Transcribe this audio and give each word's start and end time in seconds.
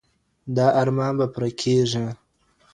دا 0.55 0.67
ارمان 0.81 1.13
به 1.19 1.25
پوره 1.33 1.49
کيږي. 1.59 2.05